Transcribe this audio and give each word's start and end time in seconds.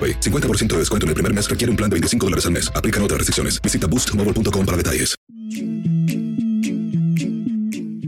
AroPay. 0.00 0.20
50% 0.20 0.68
de 0.68 0.78
descuento 0.78 1.04
en 1.04 1.08
el 1.08 1.14
primer 1.14 1.34
mes 1.34 1.50
requiere 1.50 1.70
un 1.70 1.76
plan 1.76 1.90
de 1.90 1.94
25 1.94 2.26
dólares 2.26 2.46
al 2.46 2.52
mes. 2.52 2.72
Aplican 2.74 3.02
otras 3.02 3.18
restricciones. 3.18 3.60
Visita 3.60 3.86
boostmobile.com 3.86 4.64
para 4.64 4.76
detalles. 4.76 5.16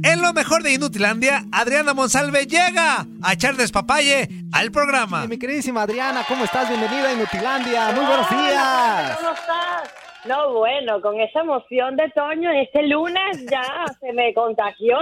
En 0.04 0.20
lo 0.20 0.32
mejor 0.32 0.64
de 0.64 0.72
Inutilandia, 0.72 1.44
Adriana 1.52 1.94
Monsalve 1.94 2.46
llega 2.46 3.06
a 3.22 3.32
echar 3.32 3.54
despapalle 3.54 4.28
al 4.52 4.72
programa. 4.72 5.26
Mi 5.26 5.38
queridísima 5.38 5.82
Adriana, 5.82 6.24
¿cómo 6.26 6.44
estás? 6.44 6.68
Bienvenida 6.68 7.08
a 7.08 7.12
Inutilandia. 7.12 7.92
Muy 7.92 8.04
buenos 8.04 8.28
días. 8.28 9.16
¿Cómo 9.18 9.32
estás? 9.32 9.94
No, 10.24 10.54
bueno, 10.54 11.00
con 11.00 11.20
esa 11.20 11.40
emoción 11.40 11.96
de 11.96 12.08
Toño, 12.10 12.50
este 12.50 12.86
lunes 12.86 13.44
ya 13.50 13.84
se 14.00 14.12
me 14.12 14.34
contagió. 14.34 14.98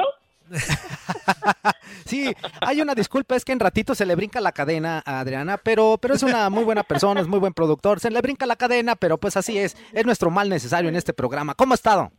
Sí, 2.06 2.32
hay 2.60 2.80
una 2.80 2.94
disculpa, 2.94 3.36
es 3.36 3.44
que 3.44 3.52
en 3.52 3.60
ratito 3.60 3.94
se 3.94 4.04
le 4.06 4.16
brinca 4.16 4.40
la 4.40 4.50
cadena 4.52 5.00
a 5.04 5.20
Adriana, 5.20 5.58
pero, 5.62 5.96
pero 6.00 6.14
es 6.14 6.22
una 6.22 6.50
muy 6.50 6.64
buena 6.64 6.82
persona, 6.82 7.20
es 7.20 7.28
muy 7.28 7.38
buen 7.38 7.52
productor, 7.52 8.00
se 8.00 8.10
le 8.10 8.20
brinca 8.20 8.46
la 8.46 8.56
cadena, 8.56 8.96
pero 8.96 9.18
pues 9.18 9.36
así 9.36 9.58
es, 9.58 9.76
es 9.92 10.04
nuestro 10.06 10.30
mal 10.30 10.48
necesario 10.48 10.88
en 10.88 10.96
este 10.96 11.12
programa. 11.12 11.54
¿Cómo 11.54 11.72
ha 11.72 11.76
estado? 11.76 12.10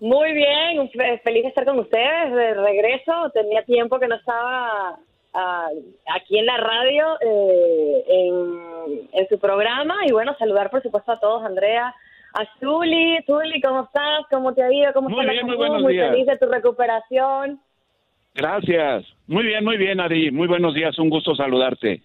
Muy 0.00 0.32
bien, 0.32 0.90
fe- 0.90 1.20
feliz 1.22 1.42
de 1.42 1.48
estar 1.50 1.64
con 1.64 1.78
ustedes 1.78 2.32
de 2.32 2.54
regreso. 2.54 3.30
Tenía 3.32 3.64
tiempo 3.64 3.98
que 3.98 4.08
no 4.08 4.16
estaba 4.16 4.98
ah, 5.34 5.68
aquí 6.14 6.38
en 6.38 6.46
la 6.46 6.56
radio, 6.56 7.18
eh, 7.20 8.04
en, 8.08 9.08
en 9.12 9.28
su 9.28 9.38
programa. 9.38 9.94
Y 10.06 10.12
bueno, 10.12 10.34
saludar 10.38 10.70
por 10.70 10.82
supuesto 10.82 11.12
a 11.12 11.20
todos, 11.20 11.44
Andrea, 11.44 11.94
a 12.34 12.44
Zuli. 12.60 13.18
Zuli, 13.26 13.60
¿cómo 13.60 13.84
estás? 13.84 14.24
¿Cómo 14.30 14.52
te 14.54 14.62
ha 14.62 14.72
ido? 14.72 14.92
¿Cómo 14.92 15.08
Muy 15.08 15.20
está 15.20 15.32
bien, 15.32 15.42
la 15.42 15.46
muy 15.48 15.56
buenos 15.56 15.82
Muy 15.82 15.92
días. 15.94 16.10
feliz 16.10 16.26
de 16.26 16.38
tu 16.38 16.46
recuperación. 16.46 17.60
Gracias. 18.34 19.04
Muy 19.26 19.44
bien, 19.44 19.64
muy 19.64 19.76
bien, 19.76 20.00
Ari. 20.00 20.30
Muy 20.30 20.48
buenos 20.48 20.74
días. 20.74 20.98
Un 20.98 21.08
gusto 21.10 21.34
saludarte. 21.34 22.02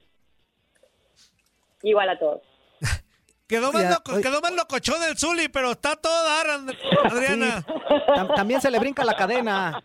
Igual 1.84 2.10
a 2.10 2.20
todos. 2.20 2.42
Quedó 3.48 3.72
más, 3.72 3.82
Ya, 3.84 3.90
loco, 3.92 4.22
quedó 4.22 4.42
más 4.42 4.54
locochón 4.54 4.98
el 5.10 5.18
Zuli, 5.18 5.48
pero 5.50 5.72
está 5.72 5.96
todo 5.96 6.24
dar, 6.24 6.46
Adriana. 7.12 7.66
Tam- 8.16 8.36
también 8.36 8.62
se 8.62 8.70
le 8.70 8.78
brinca 8.80 9.04
la 9.04 9.16
cadena. 9.16 9.82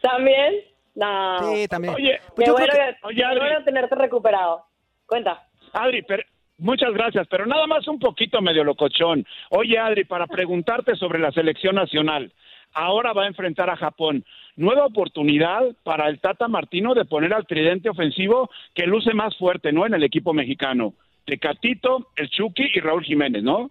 ¿También? 0.00 0.54
No. 0.94 1.38
Sí, 1.54 1.68
también. 1.68 1.94
Oye, 1.94 2.20
Pues 2.34 2.46
Qué 2.46 2.52
bueno, 2.52 2.72
que- 2.72 2.96
Oye, 3.06 3.22
qué 3.30 3.38
bueno 3.38 3.64
tenerte 3.64 3.94
recuperado. 3.94 4.64
Cuenta. 5.06 5.46
Adri, 5.74 6.02
pero- 6.02 6.22
muchas 6.62 6.92
gracias, 6.92 7.26
pero 7.28 7.46
nada 7.46 7.66
más 7.66 7.86
un 7.88 7.98
poquito 7.98 8.40
medio 8.40 8.64
locochón. 8.64 9.26
Oye, 9.50 9.78
Adri, 9.78 10.04
para 10.04 10.26
preguntarte 10.26 10.96
sobre 10.96 11.18
la 11.18 11.32
selección 11.32 11.74
nacional. 11.74 12.32
Ahora 12.74 13.12
va 13.12 13.24
a 13.24 13.28
enfrentar 13.28 13.68
a 13.68 13.76
Japón. 13.76 14.24
Nueva 14.56 14.86
oportunidad 14.86 15.62
para 15.82 16.08
el 16.08 16.20
Tata 16.20 16.48
Martino 16.48 16.94
de 16.94 17.04
poner 17.04 17.34
al 17.34 17.46
tridente 17.46 17.90
ofensivo 17.90 18.48
que 18.74 18.86
luce 18.86 19.12
más 19.12 19.36
fuerte, 19.36 19.72
¿no? 19.72 19.86
En 19.86 19.94
el 19.94 20.04
equipo 20.04 20.32
mexicano. 20.32 20.94
Tecatito, 21.26 22.08
el 22.16 22.30
Chucky 22.30 22.70
y 22.74 22.80
Raúl 22.80 23.04
Jiménez, 23.04 23.42
¿no? 23.42 23.70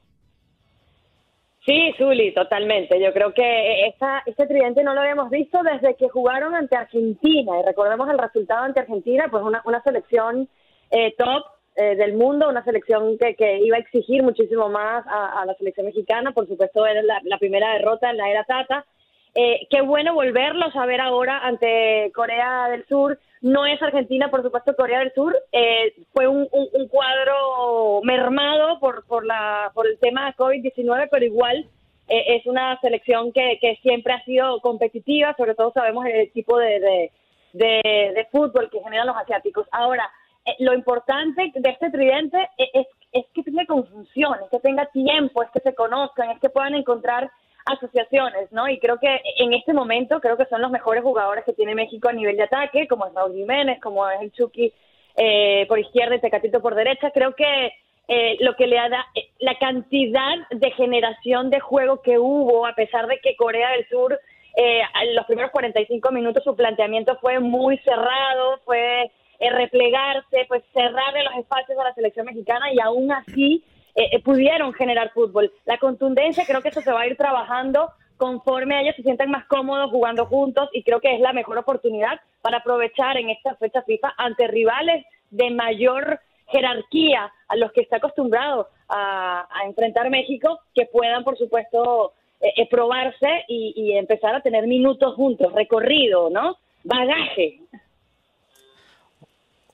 Sí, 1.66 1.94
Zuli, 1.98 2.34
totalmente. 2.34 3.00
Yo 3.00 3.14
creo 3.14 3.34
que 3.34 3.86
esta, 3.88 4.24
este 4.26 4.48
tridente 4.48 4.84
no 4.84 4.96
lo 4.96 5.02
habíamos 5.02 5.30
visto 5.30 5.60
desde 5.62 5.96
que 5.96 6.10
jugaron 6.10 6.56
ante 6.56 6.76
Argentina. 6.76 7.60
Y 7.60 7.66
recordemos 7.66 8.10
el 8.10 8.18
resultado 8.18 8.64
ante 8.64 8.80
Argentina, 8.80 9.28
pues 9.30 9.44
una, 9.44 9.62
una 9.66 9.82
selección 9.84 10.50
eh, 10.90 11.14
top 11.18 11.44
eh, 11.76 11.96
del 11.96 12.14
mundo, 12.14 12.50
una 12.50 12.64
selección 12.64 13.18
que, 13.18 13.36
que 13.36 13.60
iba 13.60 13.78
a 13.78 13.80
exigir 13.80 14.24
muchísimo 14.24 14.70
más 14.70 15.06
a, 15.08 15.42
a 15.42 15.46
la 15.46 15.54
selección 15.56 15.86
mexicana. 15.86 16.32
Por 16.34 16.48
supuesto, 16.48 16.86
era 16.86 17.02
la, 17.02 17.20
la 17.24 17.38
primera 17.38 17.74
derrota 17.74 18.10
en 18.10 18.18
la 18.18 18.30
era 18.30 18.44
Tata. 18.44 18.86
Eh, 19.34 19.66
qué 19.70 19.82
bueno 19.82 20.14
volverlos 20.14 20.76
a 20.76 20.86
ver 20.86 21.00
ahora 21.00 21.38
ante 21.40 22.12
Corea 22.14 22.68
del 22.70 22.86
Sur. 22.88 23.18
No 23.42 23.66
es 23.66 23.82
Argentina, 23.82 24.30
por 24.30 24.44
supuesto, 24.44 24.76
Corea 24.76 25.00
del 25.00 25.14
Sur. 25.14 25.36
Eh, 25.54 25.94
fue 26.14 26.28
un, 26.28 26.48
un- 26.52 26.70
un 26.74 26.88
cuadro 26.90 28.02
mermado 28.04 28.80
por, 28.80 29.06
por, 29.08 29.26
la, 29.26 29.72
por 29.74 29.88
el 29.88 29.98
tema 30.00 30.36
COVID-19, 30.36 31.08
pero 31.10 31.26
igual 31.26 31.66
eh, 32.10 32.36
es 32.36 32.46
una 32.46 32.78
selección 32.82 33.32
que, 33.32 33.58
que 33.62 33.78
siempre 33.82 34.14
ha 34.14 34.24
sido 34.26 34.60
competitiva, 34.60 35.34
sobre 35.38 35.56
todo 35.56 35.72
sabemos 35.72 36.06
el 36.06 36.30
tipo 36.34 36.58
de, 36.58 36.80
de, 36.82 37.12
de- 37.54 38.12
de 38.14 38.28
fútbol 38.32 38.70
que 38.70 38.82
generan 38.82 39.08
los 39.08 39.16
asiáticos. 39.18 39.66
Ahora, 39.72 40.10
eh, 40.46 40.56
lo 40.60 40.74
importante 40.74 41.52
de 41.54 41.70
este 41.70 41.90
tridente 41.90 42.50
es, 42.58 42.70
es, 42.74 42.88
es 43.12 43.26
que 43.34 43.44
tenga 43.44 43.66
conjunción, 43.66 44.36
es 44.44 44.50
que 44.50 44.60
tenga 44.60 44.86
tiempo, 44.88 45.44
es 45.44 45.50
que 45.52 45.60
se 45.60 45.76
conozcan, 45.76 46.32
es 46.32 46.40
que 46.40 46.50
puedan 46.50 46.76
encontrar 46.76 47.30
asociaciones, 47.66 48.52
¿no? 48.52 48.68
Y 48.68 48.80
creo 48.80 48.98
que 48.98 49.22
en 49.38 49.54
este 49.54 49.74
momento 49.74 50.20
creo 50.20 50.38
que 50.38 50.46
son 50.46 50.62
los 50.62 50.72
mejores 50.72 51.04
jugadores 51.04 51.46
que 51.46 51.54
tiene 51.54 51.76
México 51.76 52.10
a 52.10 52.14
nivel 52.14 52.38
de 52.38 52.44
ataque, 52.44 52.88
como 52.88 53.06
es 53.06 53.14
Raúl 53.14 53.34
Jiménez, 53.34 53.80
como 53.82 54.10
es 54.10 54.22
el 54.22 54.32
Chucky 54.32 54.74
eh, 55.16 55.66
por 55.68 55.80
izquierda 55.80 56.16
y 56.16 56.22
Tecatito 56.22 56.62
por 56.62 56.76
derecha. 56.76 57.12
Creo 57.12 57.36
que 57.36 57.74
eh, 58.08 58.38
lo 58.42 58.56
que 58.56 58.68
le 58.68 58.78
ha 58.78 58.90
da 58.90 59.06
eh, 59.16 59.30
la 59.40 59.58
cantidad 59.58 60.36
de 60.50 60.72
generación 60.72 61.50
de 61.50 61.60
juego 61.60 62.02
que 62.02 62.18
hubo, 62.18 62.66
a 62.66 62.74
pesar 62.74 63.08
de 63.08 63.20
que 63.20 63.36
Corea 63.36 63.72
del 63.72 63.88
Sur 63.88 64.20
eh, 64.58 64.82
en 65.02 65.16
los 65.16 65.26
primeros 65.26 65.52
45 65.52 66.12
minutos 66.12 66.44
su 66.44 66.56
planteamiento 66.56 67.18
fue 67.22 67.40
muy 67.40 67.78
cerrado, 67.80 68.60
fue 68.66 69.12
replegarse, 69.50 70.46
pues 70.48 70.64
cerrarle 70.74 71.24
los 71.24 71.36
espacios 71.36 71.78
a 71.80 71.86
la 71.86 71.94
selección 71.94 72.26
mexicana 72.26 72.72
y 72.72 72.80
aún 72.80 73.12
así 73.12 73.64
eh, 73.96 74.10
eh, 74.12 74.20
pudieron 74.22 74.74
generar 74.74 75.12
fútbol. 75.12 75.52
La 75.66 75.78
contundencia 75.78 76.46
creo 76.46 76.62
que 76.62 76.70
eso 76.70 76.82
se 76.82 76.92
va 76.92 77.02
a 77.02 77.08
ir 77.08 77.18
trabajando 77.18 77.90
conforme 78.18 78.80
ellos 78.82 78.96
se 78.96 79.02
sientan 79.02 79.32
más 79.32 79.46
cómodos 79.48 79.90
jugando 79.90 80.28
juntos 80.28 80.70
y 80.74 80.84
creo 80.84 81.00
que 81.00 81.16
es 81.16 81.20
la 81.22 81.34
mejor 81.34 81.58
oportunidad 81.58 82.20
para 82.44 82.58
aprovechar 82.58 83.18
en 83.18 83.32
esta 83.32 83.56
fecha 83.56 83.82
FIFA 83.82 84.14
ante 84.16 84.48
rivales 84.48 85.06
de 85.32 85.50
mayor 85.50 86.20
jerarquía 86.48 87.32
a 87.48 87.56
los 87.56 87.72
que 87.72 87.82
está 87.82 87.98
acostumbrado 87.98 88.68
a, 88.88 89.48
enfrentar 89.66 90.10
México, 90.10 90.60
que 90.76 90.86
puedan, 90.86 91.24
por 91.24 91.38
supuesto, 91.38 92.14
eh, 92.42 92.54
eh, 92.58 92.70
probarse 92.70 93.46
y 93.48 93.94
empezar 93.94 94.36
a 94.36 94.42
tener 94.42 94.68
minutos 94.68 95.16
juntos, 95.16 95.54
recorrido, 95.54 96.30
¿no? 96.30 96.58
Bagaje. 96.84 97.60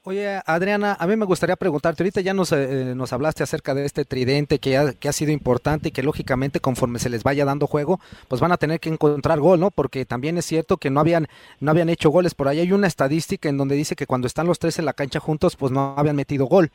Oye, 0.09 0.41
Adriana, 0.45 0.95
a 0.97 1.05
mí 1.05 1.17
me 1.17 1.25
gustaría 1.25 1.57
preguntarte, 1.57 2.01
ahorita 2.01 2.21
ya 2.21 2.33
nos, 2.33 2.53
eh, 2.53 2.93
nos 2.95 3.11
hablaste 3.11 3.43
acerca 3.43 3.73
de 3.73 3.83
este 3.83 4.05
tridente 4.05 4.57
que 4.57 4.77
ha, 4.77 4.93
que 4.93 5.09
ha 5.09 5.11
sido 5.11 5.33
importante 5.33 5.89
y 5.89 5.91
que 5.91 6.01
lógicamente 6.01 6.61
conforme 6.61 6.97
se 6.99 7.09
les 7.09 7.23
vaya 7.23 7.43
dando 7.43 7.67
juego, 7.67 7.99
pues 8.29 8.39
van 8.39 8.53
a 8.53 8.57
tener 8.57 8.79
que 8.79 8.87
encontrar 8.87 9.41
gol, 9.41 9.59
¿no? 9.59 9.69
Porque 9.69 10.05
también 10.05 10.37
es 10.37 10.45
cierto 10.45 10.77
que 10.77 10.89
no 10.89 11.01
habían, 11.01 11.27
no 11.59 11.71
habían 11.71 11.89
hecho 11.89 12.09
goles. 12.09 12.35
Por 12.35 12.47
ahí 12.47 12.61
hay 12.61 12.71
una 12.71 12.87
estadística 12.87 13.49
en 13.49 13.57
donde 13.57 13.75
dice 13.75 13.97
que 13.97 14.07
cuando 14.07 14.27
están 14.27 14.47
los 14.47 14.59
tres 14.59 14.79
en 14.79 14.85
la 14.85 14.93
cancha 14.93 15.19
juntos, 15.19 15.57
pues 15.57 15.73
no 15.73 15.95
habían 15.97 16.15
metido 16.15 16.45
gol. 16.45 16.71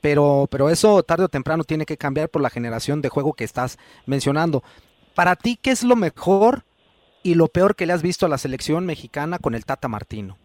Pero, 0.00 0.48
pero 0.50 0.70
eso 0.70 1.02
tarde 1.02 1.24
o 1.24 1.28
temprano 1.28 1.64
tiene 1.64 1.84
que 1.84 1.98
cambiar 1.98 2.30
por 2.30 2.40
la 2.40 2.48
generación 2.48 3.02
de 3.02 3.10
juego 3.10 3.34
que 3.34 3.44
estás 3.44 3.76
mencionando. 4.06 4.64
Para 5.14 5.36
ti, 5.36 5.58
¿qué 5.60 5.70
es 5.70 5.82
lo 5.82 5.96
mejor 5.96 6.64
y 7.22 7.34
lo 7.34 7.48
peor 7.48 7.76
que 7.76 7.84
le 7.84 7.92
has 7.92 8.00
visto 8.00 8.24
a 8.24 8.30
la 8.30 8.38
selección 8.38 8.86
mexicana 8.86 9.38
con 9.38 9.54
el 9.54 9.66
Tata 9.66 9.86
Martino? 9.86 10.38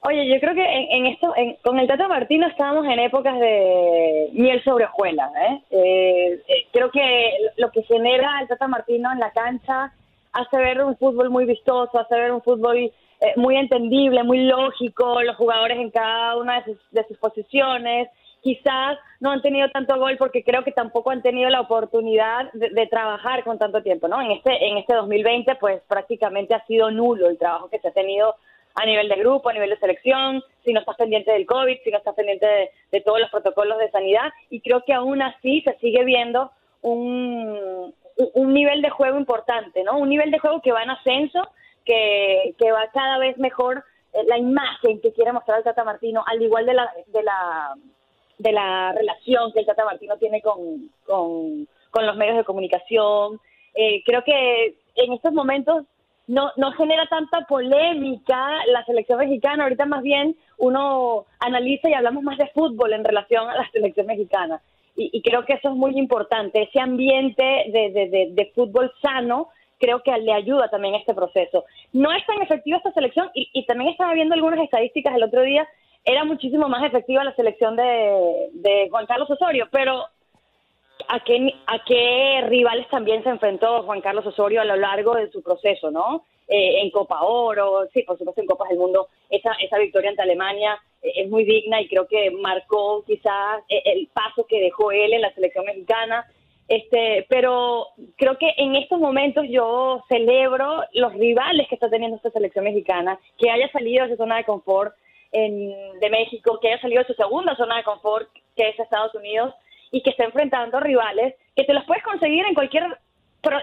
Oye, 0.00 0.28
yo 0.28 0.38
creo 0.38 0.54
que 0.54 0.64
en, 0.64 1.06
esto, 1.06 1.34
con 1.62 1.78
el 1.78 1.88
Tata 1.88 2.06
Martino 2.06 2.46
estábamos 2.46 2.86
en 2.86 3.00
épocas 3.00 3.38
de 3.40 4.28
miel 4.32 4.62
sobre 4.62 4.84
hojuelas. 4.84 5.30
¿eh? 5.34 5.62
Eh, 5.70 6.42
¿eh? 6.46 6.66
creo 6.72 6.90
que 6.90 7.32
lo 7.56 7.70
que 7.72 7.82
genera 7.82 8.40
el 8.40 8.48
Tata 8.48 8.68
Martino 8.68 9.10
en 9.12 9.18
la 9.18 9.32
cancha 9.32 9.92
hace 10.32 10.56
ver 10.56 10.82
un 10.84 10.96
fútbol 10.96 11.30
muy 11.30 11.46
vistoso, 11.46 11.98
hace 11.98 12.14
ver 12.14 12.30
un 12.30 12.42
fútbol 12.42 12.76
eh, 12.76 12.92
muy 13.36 13.56
entendible, 13.56 14.22
muy 14.22 14.44
lógico, 14.44 15.20
los 15.22 15.34
jugadores 15.36 15.78
en 15.78 15.90
cada 15.90 16.36
una 16.36 16.62
de 16.92 17.04
sus, 17.08 17.18
posiciones. 17.18 18.08
Quizás 18.40 18.98
no 19.18 19.32
han 19.32 19.42
tenido 19.42 19.68
tanto 19.70 19.98
gol 19.98 20.16
porque 20.16 20.44
creo 20.44 20.62
que 20.62 20.70
tampoco 20.70 21.10
han 21.10 21.22
tenido 21.22 21.50
la 21.50 21.60
oportunidad 21.60 22.52
de, 22.52 22.70
de, 22.70 22.86
trabajar 22.86 23.42
con 23.42 23.58
tanto 23.58 23.82
tiempo, 23.82 24.06
¿no? 24.06 24.20
En 24.22 24.30
este 24.30 24.64
en 24.64 24.78
este 24.78 24.94
2020 24.94 25.56
pues 25.56 25.82
prácticamente 25.88 26.54
ha 26.54 26.64
sido 26.66 26.92
nulo 26.92 27.28
el 27.28 27.36
trabajo 27.36 27.68
que 27.68 27.80
se 27.80 27.88
ha 27.88 27.92
tenido 27.92 28.36
a 28.78 28.86
nivel 28.86 29.08
de 29.08 29.16
grupo, 29.16 29.48
a 29.48 29.52
nivel 29.52 29.70
de 29.70 29.78
selección, 29.78 30.42
si 30.64 30.72
no 30.72 30.80
estás 30.80 30.96
pendiente 30.96 31.32
del 31.32 31.46
COVID, 31.46 31.78
si 31.82 31.90
no 31.90 31.98
estás 31.98 32.14
pendiente 32.14 32.70
de, 32.92 33.00
todos 33.00 33.18
los 33.20 33.30
protocolos 33.30 33.78
de 33.78 33.90
sanidad. 33.90 34.32
Y 34.50 34.60
creo 34.60 34.84
que 34.84 34.94
aún 34.94 35.20
así 35.20 35.62
se 35.62 35.76
sigue 35.78 36.04
viendo 36.04 36.52
un, 36.82 37.92
un 38.34 38.54
nivel 38.54 38.80
de 38.80 38.90
juego 38.90 39.18
importante, 39.18 39.82
¿no? 39.82 39.98
Un 39.98 40.08
nivel 40.08 40.30
de 40.30 40.38
juego 40.38 40.62
que 40.62 40.70
va 40.70 40.84
en 40.84 40.90
ascenso, 40.90 41.48
que, 41.84 42.54
que 42.56 42.70
va 42.70 42.88
cada 42.92 43.18
vez 43.18 43.36
mejor 43.38 43.84
eh, 44.12 44.22
la 44.28 44.38
imagen 44.38 45.00
que 45.00 45.12
quiere 45.12 45.32
mostrar 45.32 45.58
el 45.58 45.64
Tata 45.64 45.82
Martino, 45.82 46.22
al 46.24 46.40
igual 46.40 46.64
de 46.64 46.74
la, 46.74 46.92
de 47.08 47.22
la, 47.24 47.74
de 48.38 48.52
la 48.52 48.92
relación 48.92 49.52
que 49.52 49.60
el 49.60 49.66
Tata 49.66 49.84
Martino 49.84 50.16
tiene 50.18 50.40
con, 50.40 50.88
con, 51.04 51.66
con 51.90 52.06
los 52.06 52.16
medios 52.16 52.36
de 52.36 52.44
comunicación. 52.44 53.40
Eh, 53.74 54.04
creo 54.04 54.22
que 54.22 54.78
en 54.94 55.12
estos 55.14 55.32
momentos 55.32 55.84
no, 56.28 56.52
no 56.56 56.72
genera 56.72 57.06
tanta 57.06 57.40
polémica 57.46 58.50
la 58.66 58.84
selección 58.84 59.18
mexicana. 59.18 59.64
Ahorita 59.64 59.86
más 59.86 60.02
bien 60.02 60.36
uno 60.58 61.24
analiza 61.40 61.88
y 61.88 61.94
hablamos 61.94 62.22
más 62.22 62.38
de 62.38 62.48
fútbol 62.48 62.92
en 62.92 63.02
relación 63.02 63.48
a 63.48 63.56
la 63.56 63.68
selección 63.72 64.06
mexicana. 64.06 64.60
Y, 65.00 65.22
creo 65.22 65.44
que 65.44 65.52
eso 65.52 65.68
es 65.68 65.76
muy 65.76 65.96
importante. 65.96 66.62
Ese 66.62 66.80
ambiente 66.80 67.42
de, 67.42 68.32
de, 68.32 68.52
fútbol 68.52 68.92
sano 69.00 69.48
creo 69.78 70.02
que 70.02 70.10
le 70.18 70.32
ayuda 70.32 70.68
también 70.68 70.94
a 70.94 70.98
este 70.98 71.14
proceso. 71.14 71.64
No 71.92 72.12
es 72.12 72.26
tan 72.26 72.42
efectiva 72.42 72.78
esta 72.78 72.92
selección 72.92 73.30
y, 73.32 73.48
y 73.52 73.64
también 73.64 73.90
estaba 73.90 74.12
viendo 74.12 74.34
algunas 74.34 74.58
estadísticas 74.58 75.14
el 75.14 75.22
otro 75.22 75.42
día. 75.42 75.68
Era 76.04 76.24
muchísimo 76.24 76.68
más 76.68 76.82
efectiva 76.82 77.22
la 77.22 77.34
selección 77.36 77.76
de, 77.76 78.48
de 78.54 78.88
Juan 78.90 79.06
Carlos 79.06 79.30
Osorio, 79.30 79.68
pero 79.70 80.04
a 81.08 81.20
qué, 81.20 81.54
a 81.66 81.78
qué 81.84 82.44
rivales 82.46 82.86
también 82.88 83.22
se 83.22 83.30
enfrentó 83.30 83.82
Juan 83.82 84.02
Carlos 84.02 84.26
Osorio 84.26 84.60
a 84.60 84.66
lo 84.66 84.76
largo 84.76 85.14
de 85.14 85.30
su 85.30 85.42
proceso, 85.42 85.90
¿no? 85.90 86.24
Eh, 86.46 86.80
en 86.82 86.90
Copa 86.90 87.22
Oro, 87.22 87.86
sí, 87.92 88.02
por 88.02 88.16
supuesto 88.16 88.40
en 88.40 88.46
Copas 88.46 88.68
del 88.68 88.78
Mundo, 88.78 89.08
esa, 89.28 89.52
esa 89.60 89.78
victoria 89.78 90.10
ante 90.10 90.22
Alemania 90.22 90.78
eh, 91.02 91.12
es 91.16 91.30
muy 91.30 91.44
digna 91.44 91.80
y 91.80 91.88
creo 91.88 92.06
que 92.06 92.30
marcó 92.30 93.04
quizás 93.06 93.62
eh, 93.68 93.82
el 93.84 94.08
paso 94.12 94.46
que 94.46 94.60
dejó 94.60 94.90
él 94.90 95.12
en 95.12 95.22
la 95.22 95.32
selección 95.34 95.64
mexicana. 95.64 96.26
Este, 96.66 97.26
pero 97.30 97.86
creo 98.16 98.36
que 98.36 98.52
en 98.58 98.76
estos 98.76 98.98
momentos 98.98 99.46
yo 99.48 100.04
celebro 100.08 100.84
los 100.92 101.14
rivales 101.14 101.66
que 101.68 101.74
está 101.74 101.88
teniendo 101.88 102.16
esta 102.16 102.30
selección 102.30 102.64
mexicana, 102.64 103.18
que 103.38 103.50
haya 103.50 103.70
salido 103.72 104.04
de 104.04 104.12
su 104.12 104.16
zona 104.18 104.36
de 104.36 104.44
confort 104.44 104.94
en, 105.32 105.98
de 105.98 106.10
México, 106.10 106.58
que 106.60 106.68
haya 106.68 106.80
salido 106.80 107.02
de 107.02 107.08
su 107.08 107.14
segunda 107.14 107.56
zona 107.56 107.78
de 107.78 107.84
confort, 107.84 108.28
que 108.54 108.68
es 108.68 108.78
Estados 108.78 109.14
Unidos, 109.14 109.54
y 109.90 110.02
que 110.02 110.10
está 110.10 110.24
enfrentando 110.24 110.80
rivales 110.80 111.34
que 111.56 111.64
te 111.64 111.72
los 111.72 111.84
puedes 111.84 112.02
conseguir 112.04 112.44
en 112.46 112.54
cualquier 112.54 112.98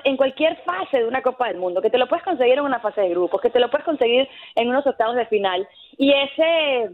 en 0.06 0.16
cualquier 0.16 0.56
fase 0.64 1.00
de 1.00 1.06
una 1.06 1.22
Copa 1.22 1.50
del 1.50 1.58
Mundo, 1.58 1.82
que 1.82 1.90
te 1.90 1.98
lo 1.98 2.08
puedes 2.08 2.24
conseguir 2.24 2.54
en 2.54 2.64
una 2.64 2.80
fase 2.80 3.02
de 3.02 3.10
grupos, 3.10 3.42
que 3.42 3.50
te 3.50 3.60
lo 3.60 3.70
puedes 3.70 3.84
conseguir 3.84 4.28
en 4.56 4.70
unos 4.70 4.88
octavos 4.88 5.18
de 5.18 5.26
final. 5.26 5.68
Y 5.98 6.14
ese 6.14 6.92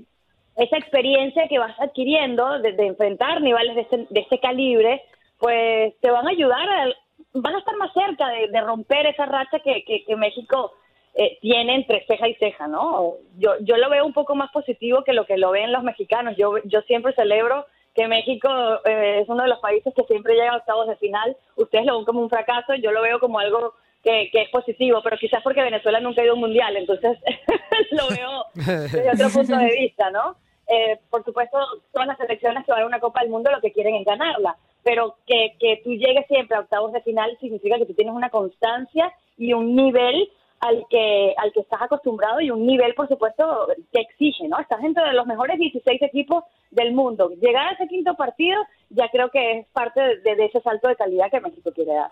esa 0.57 0.77
experiencia 0.77 1.47
que 1.47 1.59
vas 1.59 1.79
adquiriendo 1.79 2.59
de, 2.59 2.75
enfrentar 2.85 3.41
rivales 3.41 3.75
de 3.75 3.81
este, 3.81 3.97
de 4.09 4.19
este, 4.19 4.39
calibre, 4.39 5.01
pues 5.37 5.93
te 6.01 6.11
van 6.11 6.27
a 6.27 6.31
ayudar, 6.31 6.69
a, 6.69 6.87
van 7.33 7.55
a 7.55 7.59
estar 7.59 7.75
más 7.77 7.91
cerca 7.93 8.27
de, 8.27 8.61
romper 8.61 9.07
esa 9.07 9.25
racha 9.25 9.59
que, 9.59 9.83
que, 9.85 10.15
México 10.15 10.73
eh, 11.15 11.37
tiene 11.41 11.75
entre 11.75 12.05
ceja 12.05 12.27
y 12.27 12.35
ceja, 12.35 12.67
¿no? 12.67 13.13
Yo, 13.37 13.53
yo 13.61 13.77
lo 13.77 13.89
veo 13.89 14.05
un 14.05 14.13
poco 14.13 14.35
más 14.35 14.51
positivo 14.51 15.03
que 15.03 15.13
lo 15.13 15.25
que 15.25 15.37
lo 15.37 15.51
ven 15.51 15.71
los 15.71 15.83
mexicanos. 15.83 16.35
Yo, 16.37 16.57
yo 16.65 16.81
siempre 16.81 17.13
celebro 17.13 17.65
que 17.93 18.07
México 18.07 18.49
eh, 18.85 19.21
es 19.21 19.29
uno 19.29 19.43
de 19.43 19.49
los 19.49 19.59
países 19.59 19.93
que 19.93 20.03
siempre 20.03 20.35
llega 20.35 20.53
a 20.53 20.57
octavos 20.57 20.87
de 20.87 20.95
final. 20.97 21.35
Ustedes 21.55 21.85
lo 21.85 21.97
ven 21.97 22.05
como 22.05 22.21
un 22.21 22.29
fracaso, 22.29 22.75
yo 22.75 22.91
lo 22.91 23.01
veo 23.01 23.19
como 23.19 23.39
algo 23.39 23.73
que, 24.03 24.29
es 24.31 24.49
positivo, 24.49 25.01
pero 25.03 25.17
quizás 25.17 25.43
porque 25.43 25.61
Venezuela 25.61 25.99
nunca 25.99 26.21
ha 26.21 26.25
ido 26.25 26.33
a 26.33 26.35
un 26.35 26.41
mundial, 26.41 26.75
entonces 26.75 27.17
lo 27.91 28.07
veo 28.09 28.45
desde 28.55 29.11
otro 29.11 29.29
punto 29.29 29.57
de 29.57 29.71
vista, 29.71 30.09
¿no? 30.09 30.35
Eh, 30.67 30.99
por 31.09 31.23
supuesto, 31.25 31.57
todas 31.91 32.07
las 32.07 32.17
selecciones 32.17 32.65
que 32.65 32.71
van 32.71 32.83
a 32.83 32.85
una 32.85 32.99
Copa 32.99 33.21
del 33.21 33.29
Mundo 33.29 33.51
lo 33.51 33.59
que 33.59 33.73
quieren 33.73 33.95
es 33.95 34.05
ganarla, 34.05 34.55
pero 34.83 35.17
que, 35.27 35.55
que 35.59 35.81
tú 35.83 35.91
llegues 35.91 36.25
siempre 36.27 36.55
a 36.55 36.61
octavos 36.61 36.93
de 36.93 37.01
final 37.01 37.37
significa 37.39 37.77
que 37.77 37.85
tú 37.85 37.93
tienes 37.93 38.13
una 38.13 38.29
constancia 38.29 39.13
y 39.37 39.53
un 39.53 39.75
nivel 39.75 40.29
al 40.61 40.85
que 40.89 41.33
al 41.37 41.51
que 41.51 41.61
estás 41.61 41.81
acostumbrado 41.81 42.39
y 42.39 42.51
un 42.51 42.65
nivel, 42.65 42.93
por 42.93 43.07
supuesto, 43.07 43.67
que 43.91 44.01
exige, 44.01 44.47
¿no? 44.47 44.59
Estás 44.59 44.81
dentro 44.81 45.03
de 45.03 45.13
los 45.13 45.25
mejores 45.25 45.59
16 45.59 46.01
equipos 46.03 46.43
del 46.69 46.93
mundo. 46.93 47.29
Llegar 47.41 47.67
a 47.67 47.71
ese 47.73 47.87
quinto 47.87 48.15
partido 48.15 48.61
ya 48.89 49.09
creo 49.09 49.29
que 49.29 49.59
es 49.59 49.67
parte 49.67 49.99
de, 49.99 50.35
de 50.35 50.45
ese 50.45 50.61
salto 50.61 50.87
de 50.87 50.95
calidad 50.95 51.31
que 51.31 51.41
México 51.41 51.71
quiere 51.73 51.93
dar. 51.93 52.11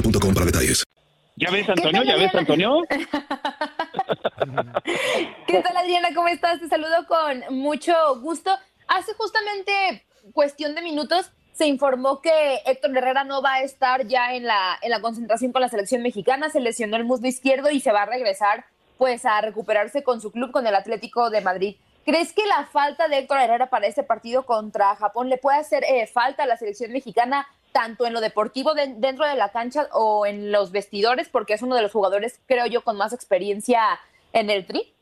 detalles. 0.00 0.84
¿Ya 1.36 1.50
ves, 1.50 1.68
Antonio? 1.68 2.02
¿Ya 2.02 2.16
ves, 2.16 2.34
Antonio? 2.34 2.80
¿Qué 5.46 5.60
tal, 5.60 5.76
Adriana? 5.76 6.08
¿Cómo 6.14 6.28
estás? 6.28 6.60
Te 6.60 6.68
saludo 6.68 7.06
con 7.06 7.44
mucho 7.54 7.94
gusto. 8.20 8.50
Hace 8.88 9.12
justamente 9.14 10.06
cuestión 10.32 10.74
de 10.74 10.80
minutos 10.82 11.30
se 11.52 11.66
informó 11.66 12.20
que 12.20 12.60
Héctor 12.66 12.96
Herrera 12.96 13.24
no 13.24 13.42
va 13.42 13.54
a 13.54 13.62
estar 13.62 14.06
ya 14.06 14.34
en 14.34 14.44
la, 14.44 14.78
en 14.82 14.90
la 14.90 15.00
concentración 15.00 15.52
con 15.52 15.62
la 15.62 15.68
selección 15.68 16.02
mexicana, 16.02 16.50
se 16.50 16.60
lesionó 16.60 16.96
el 16.96 17.04
muslo 17.04 17.28
izquierdo 17.28 17.70
y 17.70 17.80
se 17.80 17.92
va 17.92 18.02
a 18.02 18.06
regresar 18.06 18.66
pues 18.98 19.24
a 19.24 19.40
recuperarse 19.40 20.02
con 20.02 20.20
su 20.20 20.32
club, 20.32 20.50
con 20.52 20.66
el 20.66 20.74
Atlético 20.74 21.30
de 21.30 21.40
Madrid. 21.42 21.76
¿Crees 22.04 22.32
que 22.32 22.46
la 22.46 22.66
falta 22.66 23.08
de 23.08 23.18
Héctor 23.18 23.40
Herrera 23.40 23.68
para 23.68 23.86
este 23.86 24.02
partido 24.02 24.46
contra 24.46 24.96
Japón 24.96 25.28
le 25.28 25.38
puede 25.38 25.58
hacer 25.58 25.84
eh, 25.84 26.06
falta 26.06 26.44
a 26.44 26.46
la 26.46 26.56
selección 26.56 26.92
mexicana 26.92 27.46
tanto 27.76 28.06
en 28.06 28.14
lo 28.14 28.22
deportivo 28.22 28.72
dentro 28.72 29.26
de 29.28 29.36
la 29.36 29.50
cancha 29.50 29.86
o 29.92 30.24
en 30.24 30.50
los 30.50 30.72
vestidores, 30.72 31.28
porque 31.28 31.52
es 31.52 31.60
uno 31.60 31.76
de 31.76 31.82
los 31.82 31.92
jugadores, 31.92 32.42
creo 32.46 32.64
yo, 32.64 32.80
con 32.80 32.96
más 32.96 33.12
experiencia 33.12 33.82
en 34.32 34.48
el 34.48 34.64
tri. 34.64 34.94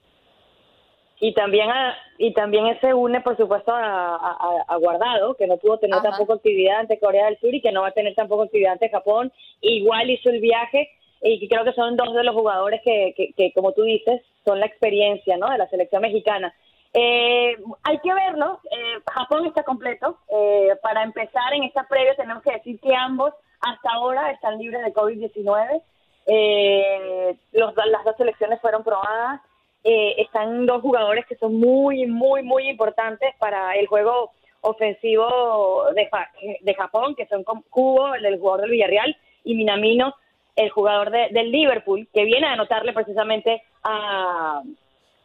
Y 1.20 1.34
también, 1.34 1.70
y 2.18 2.34
también 2.34 2.76
se 2.80 2.92
une, 2.92 3.20
por 3.20 3.36
supuesto, 3.36 3.70
a, 3.72 4.76
Guardado, 4.80 5.36
que 5.36 5.46
no 5.46 5.56
pudo 5.56 5.78
tener 5.78 6.02
tampoco 6.02 6.32
actividad 6.32 6.80
ante 6.80 6.98
Corea 6.98 7.26
del 7.26 7.38
Sur 7.38 7.54
y 7.54 7.60
que 7.60 7.70
no 7.70 7.82
va 7.82 7.88
a 7.88 7.92
tener 7.92 8.16
tampoco 8.16 8.42
actividad 8.42 8.72
ante 8.72 8.90
Japón. 8.90 9.32
Igual 9.60 10.10
hizo 10.10 10.30
el 10.30 10.40
viaje 10.40 10.90
y 11.22 11.48
creo 11.48 11.64
que 11.64 11.74
son 11.74 11.96
dos 11.96 12.12
de 12.12 12.24
los 12.24 12.34
jugadores 12.34 12.80
que, 12.82 13.14
que, 13.16 13.32
que 13.34 13.52
como 13.52 13.70
tú 13.70 13.84
dices, 13.84 14.20
son 14.44 14.58
la 14.58 14.66
experiencia 14.66 15.36
¿no? 15.36 15.48
de 15.48 15.58
la 15.58 15.68
selección 15.68 16.02
mexicana. 16.02 16.52
Eh, 16.94 17.56
hay 17.82 17.98
que 17.98 18.14
verlo. 18.14 18.60
Eh, 18.70 19.00
Japón 19.12 19.46
está 19.46 19.62
completo. 19.64 20.18
Eh, 20.28 20.70
para 20.82 21.02
empezar, 21.02 21.52
en 21.52 21.64
esta 21.64 21.86
previa 21.88 22.14
tenemos 22.14 22.42
que 22.42 22.52
decir 22.52 22.78
que 22.80 22.94
ambos 22.94 23.34
hasta 23.60 23.90
ahora 23.92 24.30
están 24.30 24.58
libres 24.58 24.84
de 24.84 24.92
COVID-19. 24.94 25.82
Eh, 26.26 27.36
las 27.52 28.04
dos 28.04 28.16
selecciones 28.16 28.60
fueron 28.60 28.82
probadas 28.82 29.40
eh, 29.86 30.14
están 30.22 30.64
dos 30.64 30.80
jugadores 30.80 31.26
que 31.26 31.36
son 31.36 31.56
muy, 31.60 32.06
muy, 32.06 32.42
muy 32.42 32.68
importantes 32.70 33.34
para 33.38 33.76
el 33.76 33.86
juego 33.86 34.30
ofensivo 34.62 35.84
de, 35.94 36.08
de 36.62 36.74
Japón, 36.74 37.14
que 37.14 37.26
son 37.26 37.44
como 37.44 37.62
Kubo, 37.68 38.14
el, 38.14 38.24
el 38.24 38.38
jugador 38.38 38.62
del 38.62 38.70
Villarreal, 38.70 39.14
y 39.44 39.54
Minamino, 39.54 40.14
el 40.56 40.70
jugador 40.70 41.10
de- 41.10 41.28
del 41.32 41.50
Liverpool, 41.52 42.08
que 42.14 42.24
viene 42.24 42.46
a 42.46 42.52
anotarle 42.52 42.94
precisamente 42.94 43.62
a, 43.82 44.62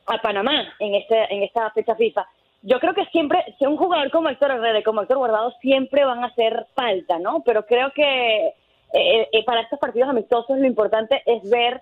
a 0.09 0.21
Panamá 0.21 0.73
en, 0.79 0.95
este, 0.95 1.33
en 1.33 1.43
esta 1.43 1.69
fecha 1.71 1.95
FIFA. 1.95 2.27
Yo 2.61 2.79
creo 2.79 2.93
que 2.93 3.05
siempre, 3.05 3.55
si 3.57 3.65
un 3.65 3.77
jugador 3.77 4.11
como 4.11 4.29
Héctor 4.29 4.51
Herrera 4.51 4.79
y 4.79 4.83
como 4.83 5.01
Héctor 5.01 5.17
Guardado 5.17 5.51
siempre 5.61 6.03
van 6.03 6.23
a 6.23 6.27
hacer 6.27 6.65
falta, 6.75 7.17
¿no? 7.19 7.41
Pero 7.45 7.65
creo 7.65 7.91
que 7.93 8.47
eh, 8.93 9.29
eh, 9.31 9.45
para 9.45 9.61
estos 9.61 9.79
partidos 9.79 10.09
amistosos 10.09 10.57
lo 10.57 10.65
importante 10.65 11.21
es 11.25 11.49
ver 11.49 11.81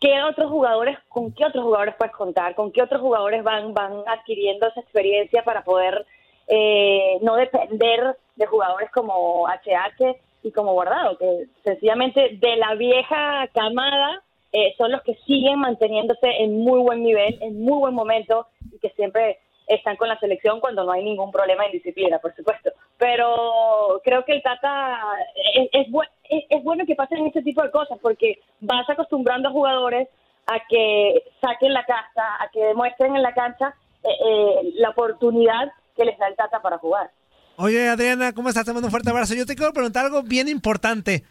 qué 0.00 0.22
otros 0.22 0.50
jugadores, 0.50 0.98
con 1.08 1.32
qué 1.32 1.44
otros 1.44 1.64
jugadores 1.64 1.94
puedes 1.96 2.14
contar, 2.14 2.54
con 2.54 2.72
qué 2.72 2.82
otros 2.82 3.00
jugadores 3.00 3.42
van, 3.42 3.74
van 3.74 4.02
adquiriendo 4.06 4.66
esa 4.68 4.80
experiencia 4.80 5.42
para 5.42 5.62
poder 5.62 6.06
eh, 6.48 7.18
no 7.22 7.36
depender 7.36 8.16
de 8.36 8.46
jugadores 8.46 8.90
como 8.90 9.46
HH 9.46 10.16
y 10.42 10.52
como 10.52 10.72
Guardado, 10.72 11.16
que 11.18 11.46
sencillamente 11.62 12.36
de 12.38 12.56
la 12.56 12.74
vieja 12.74 13.48
camada 13.54 14.22
eh, 14.54 14.74
son 14.78 14.90
los 14.92 15.02
que 15.02 15.14
siguen 15.26 15.58
manteniéndose 15.58 16.28
en 16.42 16.58
muy 16.60 16.80
buen 16.80 17.02
nivel, 17.02 17.36
en 17.42 17.60
muy 17.60 17.78
buen 17.78 17.94
momento 17.94 18.46
y 18.72 18.78
que 18.78 18.90
siempre 18.90 19.38
están 19.66 19.96
con 19.96 20.08
la 20.08 20.18
selección 20.20 20.60
cuando 20.60 20.84
no 20.84 20.92
hay 20.92 21.02
ningún 21.02 21.32
problema 21.32 21.64
en 21.66 21.72
disciplina, 21.72 22.18
por 22.18 22.34
supuesto. 22.36 22.70
Pero 22.98 24.00
creo 24.04 24.24
que 24.24 24.32
el 24.32 24.42
Tata 24.42 24.98
es, 25.54 25.68
es, 25.72 25.86
bu- 25.88 26.08
es- 26.28 26.44
es 26.50 26.62
bueno 26.62 26.84
que 26.86 26.94
pasen 26.94 27.26
este 27.26 27.42
tipo 27.42 27.62
de 27.62 27.70
cosas 27.70 27.98
porque 28.00 28.38
vas 28.60 28.88
acostumbrando 28.88 29.48
a 29.48 29.52
jugadores 29.52 30.08
a 30.46 30.58
que 30.68 31.22
saquen 31.40 31.72
la 31.72 31.84
casa, 31.86 32.22
a 32.40 32.48
que 32.52 32.60
demuestren 32.60 33.16
en 33.16 33.22
la 33.22 33.32
cancha 33.32 33.74
eh, 34.02 34.08
eh, 34.10 34.72
la 34.74 34.90
oportunidad 34.90 35.72
que 35.96 36.04
les 36.04 36.18
da 36.18 36.28
el 36.28 36.36
Tata 36.36 36.60
para 36.60 36.76
jugar. 36.78 37.10
Oye, 37.56 37.88
Adriana, 37.88 38.32
¿cómo 38.34 38.50
estás? 38.50 38.66
Te 38.66 38.72
mando 38.72 38.88
un 38.88 38.90
fuerte 38.90 39.08
abrazo. 39.10 39.34
Yo 39.34 39.46
te 39.46 39.56
quiero 39.56 39.72
preguntar 39.72 40.04
algo 40.04 40.22
bien 40.22 40.48
importante. 40.48 41.24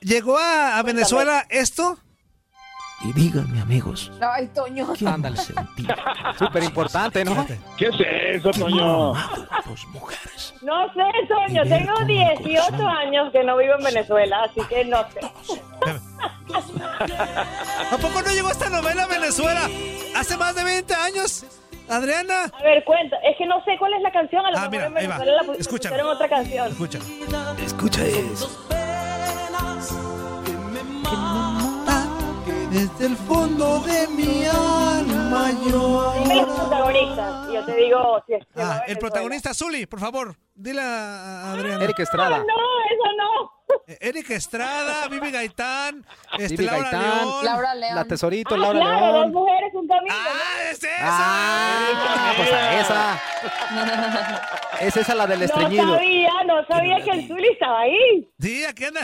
¿Llegó 0.00 0.38
a, 0.38 0.78
a 0.78 0.82
Venezuela 0.82 1.44
esto? 1.50 1.98
Y 3.00 3.12
díganme, 3.12 3.60
amigos, 3.60 4.10
Ay, 4.20 4.48
Toño. 4.48 4.92
¿qué 4.94 5.06
han 5.06 5.36
sentido? 5.36 5.94
Súper 6.38 6.64
importante, 6.64 7.24
¿no? 7.24 7.46
¿Qué 7.76 7.86
es 7.86 7.94
eso, 8.40 8.50
Toño? 8.50 9.12
No 10.62 10.92
sé, 10.92 11.02
Soño, 11.28 11.62
tengo 11.62 11.94
18 12.04 12.88
años 12.88 13.30
que 13.32 13.44
no 13.44 13.56
vivo 13.56 13.74
en 13.78 13.84
Venezuela, 13.84 14.42
así 14.44 14.60
que 14.68 14.84
no 14.86 14.98
sé. 15.10 15.20
¿A 17.92 17.96
poco 17.98 18.20
no 18.20 18.32
llegó 18.32 18.50
esta 18.50 18.68
novela 18.68 19.04
a 19.04 19.06
Venezuela 19.06 19.68
hace 20.16 20.36
más 20.36 20.56
de 20.56 20.64
20 20.64 20.92
años? 20.94 21.44
Adriana. 21.88 22.50
A 22.52 22.62
ver, 22.64 22.82
cuenta, 22.84 23.16
es 23.18 23.36
que 23.38 23.46
no 23.46 23.62
sé 23.64 23.78
cuál 23.78 23.94
es 23.94 24.02
la 24.02 24.10
canción, 24.10 24.44
a 24.44 24.50
lo 24.50 24.58
Ah, 24.58 24.68
mejor 24.68 24.70
mira, 24.70 24.86
en 24.88 24.96
ahí 24.98 25.06
va. 25.06 25.18
Venezuela 25.18 25.42
la 25.42 25.48
pu- 25.52 25.56
Escúchalo. 25.60 25.94
pusieron 25.94 26.14
otra 26.16 26.28
canción. 26.28 26.68
Escucha. 26.68 26.98
Escucha 27.64 28.04
eso. 28.04 28.68
Desde 32.70 33.06
el 33.06 33.16
fondo 33.16 33.80
de 33.80 34.06
mi 34.08 34.44
alma 34.44 35.50
yo. 35.66 36.12
Dime 36.22 36.36
los 36.42 36.54
protagonistas 36.58 37.48
y 37.50 37.54
yo 37.54 37.64
te 37.64 37.74
digo 37.76 38.22
si 38.26 38.34
es 38.34 38.44
que 38.54 38.60
Ah, 38.62 38.82
el 38.86 38.98
protagonista, 38.98 39.54
Zuli, 39.54 39.86
por 39.86 40.00
favor, 40.00 40.36
dile 40.54 40.82
a 40.82 41.44
a 41.46 41.52
Adriana. 41.52 41.82
Eric 41.84 41.98
Estrada. 42.00 42.38
No, 42.38 42.44
eso 42.44 43.16
no. 43.16 43.52
Eh, 43.86 43.98
Eric 44.00 44.30
Estrada, 44.30 45.08
Vivi 45.08 45.30
Gaitán, 45.30 46.04
este, 46.38 46.56
Vivi 46.56 46.66
Laura 46.66 46.90
Gaitán, 46.90 47.02
León. 47.26 47.44
Laura 47.44 47.74
León. 47.74 47.94
La 47.94 48.04
Tesorito, 48.04 48.54
Ah, 48.54 48.58
Laura 48.58 48.80
claro, 48.80 49.06
dos 49.06 49.12
León. 49.14 49.32
mujeres, 49.32 49.74
un 49.74 49.88
camino. 49.88 50.14
¡Ah, 50.14 50.70
es 50.70 50.78
esa! 50.78 50.88
Ah, 51.00 52.32
pues 52.36 52.52
a 52.52 52.80
esa. 52.80 53.20
Es 54.80 54.96
esa 54.96 55.14
la 55.14 55.26
del 55.26 55.40
no 55.40 55.44
estreñido. 55.46 55.94
sabía, 55.94 56.30
no 56.46 56.66
sabía 56.66 57.02
que 57.04 57.10
el 57.10 57.26
Zuli 57.28 57.48
estaba 57.52 57.80
ahí. 57.80 58.28
Sí, 58.40 58.64
aquí 58.64 58.84
anda. 58.84 59.00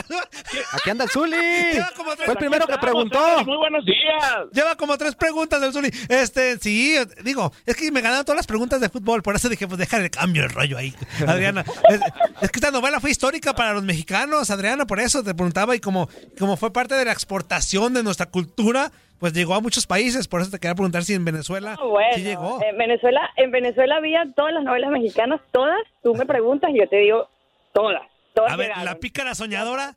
Aquí 0.73 0.89
anda 0.89 1.03
el 1.05 1.09
Zuli. 1.09 1.35
Lleva 1.73 1.91
como 1.95 2.15
tres- 2.15 2.25
Fue 2.25 2.33
el 2.33 2.37
primero 2.39 2.65
que 2.67 2.77
preguntó. 2.77 3.43
Muy 3.45 3.57
buenos 3.57 3.85
días. 3.85 4.45
Lleva 4.53 4.75
como 4.75 4.97
tres 4.97 5.15
preguntas 5.15 5.59
del 5.61 5.73
Zuli. 5.73 5.89
Este, 6.09 6.57
sí, 6.59 6.95
digo, 7.23 7.51
es 7.65 7.75
que 7.75 7.91
me 7.91 8.01
ganaron 8.01 8.23
todas 8.25 8.37
las 8.37 8.47
preguntas 8.47 8.79
de 8.79 8.89
fútbol, 8.89 9.21
por 9.21 9.35
eso 9.35 9.49
dije, 9.49 9.67
pues 9.67 9.77
dejar 9.79 10.01
el 10.01 10.09
cambio 10.11 10.43
el 10.43 10.49
rollo 10.49 10.77
ahí, 10.77 10.93
Adriana. 11.27 11.65
Es, 11.89 11.99
es 12.41 12.51
que 12.51 12.57
esta 12.59 12.71
novela 12.71 12.99
fue 12.99 13.11
histórica 13.11 13.53
para 13.53 13.73
los 13.73 13.83
mexicanos, 13.83 14.49
Adriana, 14.49 14.85
por 14.85 14.99
eso 14.99 15.23
te 15.23 15.33
preguntaba, 15.33 15.75
y 15.75 15.79
como, 15.79 16.09
como 16.39 16.55
fue 16.57 16.71
parte 16.71 16.95
de 16.95 17.05
la 17.05 17.11
exportación 17.11 17.93
de 17.93 18.03
nuestra 18.03 18.27
cultura, 18.27 18.91
pues 19.19 19.33
llegó 19.33 19.53
a 19.55 19.61
muchos 19.61 19.85
países, 19.87 20.27
por 20.27 20.41
eso 20.41 20.51
te 20.51 20.59
quería 20.59 20.75
preguntar 20.75 21.03
si 21.03 21.13
en 21.13 21.23
Venezuela 21.25 21.75
Ah, 21.79 21.83
bueno, 21.85 22.09
sí 22.13 22.23
llegó. 22.23 22.59
En 22.63 22.77
Venezuela, 22.77 23.29
en 23.37 23.51
Venezuela 23.51 23.95
había 23.97 24.23
todas 24.35 24.53
las 24.53 24.63
novelas 24.63 24.91
mexicanas, 24.91 25.41
todas. 25.51 25.79
Tú 26.03 26.13
me 26.15 26.25
preguntas 26.25 26.69
y 26.73 26.79
yo 26.79 26.87
te 26.89 26.97
digo 26.97 27.29
todas. 27.73 28.01
Todas 28.33 28.51
A 28.51 28.55
ver, 28.57 28.67
llegaron. 28.67 28.85
la 28.85 28.95
pícara 28.95 29.33
soñadora, 29.35 29.95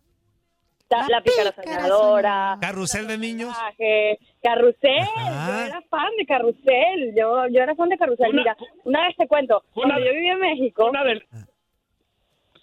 Ta- 0.89 1.07
la 1.09 1.21
pícara 1.21 1.53
soñadora, 1.53 2.59
carrusel 2.61 3.07
de 3.09 3.19
niños. 3.19 3.55
Carrusel, 4.43 5.03
Ajá. 5.17 5.49
yo 5.59 5.67
era 5.67 5.81
fan 5.91 6.09
de 6.19 6.25
Carrusel, 6.27 7.15
yo, 7.17 7.47
yo 7.49 7.61
era 7.63 7.75
fan 7.75 7.89
de 7.89 7.99
Carrusel. 7.99 8.29
Una- 8.31 8.39
Mira, 8.43 8.57
una 8.85 9.07
vez 9.07 9.17
te 9.17 9.27
cuento, 9.27 9.63
una- 9.75 9.95
cuando 9.95 10.07
yo 10.07 10.13
vivía 10.15 10.33
en 10.33 10.41
México, 10.41 10.89
Una 10.89 11.05
del... 11.05 11.27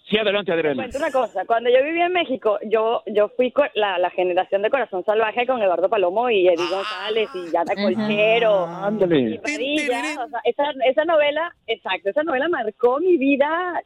Sí, 0.08 0.16
adelante, 0.18 0.52
te 0.52 0.58
Adriana. 0.58 0.82
cuento 0.84 0.98
una 0.98 1.10
cosa, 1.10 1.44
cuando 1.46 1.68
yo 1.68 1.82
vivía 1.82 2.06
en 2.06 2.12
México, 2.12 2.58
yo 2.64 3.02
yo 3.06 3.28
fui 3.30 3.50
con 3.50 3.68
la, 3.74 3.98
la 3.98 4.10
generación 4.10 4.62
de 4.62 4.70
Corazón 4.70 5.04
Salvaje 5.04 5.46
con 5.46 5.60
Eduardo 5.60 5.88
Palomo 5.88 6.30
y 6.30 6.46
Eddie 6.46 6.68
González 6.70 7.28
y 7.34 7.50
Yana 7.50 7.74
Colchero. 7.74 8.68
y 8.68 8.84
Ándale. 8.84 9.38
Padilla, 9.40 10.00
o 10.24 10.28
sea, 10.28 10.40
esa, 10.44 10.64
esa 10.88 11.04
novela, 11.04 11.52
exacto, 11.66 12.10
esa 12.10 12.22
novela 12.22 12.48
marcó 12.48 13.00
mi 13.00 13.16
vida 13.16 13.82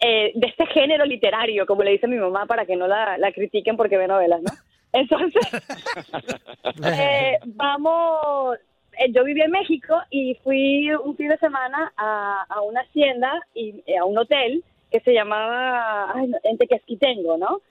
eh, 0.00 0.32
de 0.34 0.46
este 0.48 0.66
género 0.66 1.04
literario, 1.04 1.66
como 1.66 1.84
le 1.84 1.92
dice 1.92 2.08
mi 2.08 2.16
mamá, 2.16 2.46
para 2.46 2.66
que 2.66 2.74
no 2.74 2.88
la, 2.88 3.16
la 3.16 3.30
critiquen 3.30 3.76
porque 3.76 3.96
ve 3.96 4.08
novelas, 4.08 4.42
¿no? 4.42 4.50
Entonces, 4.92 5.42
eh, 6.84 7.38
vamos, 7.46 8.56
eh, 8.98 9.12
yo 9.12 9.22
viví 9.24 9.40
en 9.40 9.50
México 9.52 9.96
y 10.10 10.34
fui 10.42 10.90
un 10.92 11.16
fin 11.16 11.28
de 11.28 11.38
semana 11.38 11.92
a, 11.96 12.44
a 12.48 12.60
una 12.62 12.80
hacienda 12.80 13.32
y 13.54 13.82
eh, 13.86 13.98
a 13.98 14.04
un 14.04 14.18
hotel 14.18 14.64
que 14.94 15.00
se 15.00 15.12
llamaba 15.12 16.12
ay, 16.14 16.30
en 16.44 16.56
Tequesquitengo, 16.56 17.36
¿no? 17.36 17.62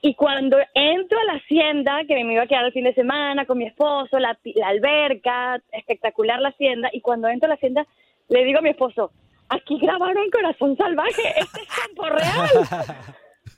Y 0.00 0.16
cuando 0.16 0.58
entro 0.74 1.16
a 1.16 1.24
la 1.26 1.34
hacienda, 1.34 2.00
que 2.08 2.24
me 2.24 2.32
iba 2.32 2.42
a 2.42 2.46
quedar 2.48 2.64
el 2.64 2.72
fin 2.72 2.82
de 2.82 2.92
semana 2.92 3.46
con 3.46 3.56
mi 3.56 3.66
esposo, 3.66 4.18
la, 4.18 4.36
la 4.56 4.66
alberca, 4.66 5.62
espectacular 5.70 6.40
la 6.40 6.48
hacienda, 6.48 6.90
y 6.92 7.00
cuando 7.00 7.28
entro 7.28 7.46
a 7.46 7.50
la 7.50 7.54
hacienda, 7.54 7.86
le 8.28 8.44
digo 8.44 8.58
a 8.58 8.62
mi 8.62 8.70
esposo, 8.70 9.12
aquí 9.48 9.78
grabaron 9.78 10.28
Corazón 10.32 10.76
Salvaje, 10.76 11.22
este 11.36 11.60
es 11.62 11.68
tiempo 11.68 12.06
real. 12.06 12.50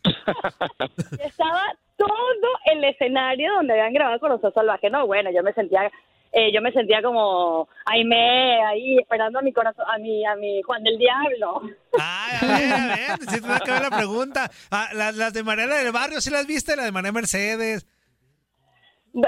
Estaba 1.24 1.62
todo 1.96 2.48
el 2.74 2.84
escenario 2.84 3.54
donde 3.54 3.72
habían 3.72 3.94
grabado 3.94 4.20
Corazón 4.20 4.52
Salvaje. 4.52 4.90
No, 4.90 5.06
bueno, 5.06 5.30
yo 5.30 5.42
me 5.42 5.54
sentía, 5.54 5.90
eh, 6.34 6.52
yo 6.52 6.60
me 6.60 6.72
sentía 6.72 7.00
como 7.00 7.68
Aimé 7.86 8.62
ahí 8.64 8.98
esperando 8.98 9.38
a 9.38 9.42
mi 9.42 9.52
corazón, 9.52 9.84
a 9.88 9.98
mi, 9.98 10.26
a 10.26 10.34
mi 10.34 10.60
Juan 10.62 10.82
del 10.82 10.98
Diablo. 10.98 11.62
Ay, 11.98 12.36
a 12.40 12.58
ver, 12.58 12.72
a 12.72 12.86
ver, 12.86 13.18
sí 13.20 13.26
tendrá 13.26 13.60
que 13.60 13.70
ver 13.70 13.82
la 13.82 13.96
pregunta. 13.96 14.50
Ah, 14.70 14.88
las, 14.94 15.14
las 15.16 15.32
de 15.32 15.44
Mariela 15.44 15.76
del 15.76 15.92
Barrio, 15.92 16.20
¿sí 16.20 16.30
las 16.30 16.46
viste? 16.46 16.74
La 16.74 16.84
de 16.84 16.92
María 16.92 17.12
Mercedes. 17.12 17.86